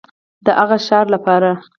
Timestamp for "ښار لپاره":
0.85-1.49